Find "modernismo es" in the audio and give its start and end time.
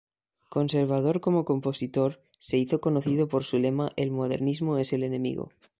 4.09-4.93